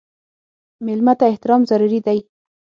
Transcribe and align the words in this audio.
مېلمه 0.85 1.13
ته 1.19 1.25
احترام 1.31 1.61
ضروري 1.69 1.99
دی. 2.05 2.19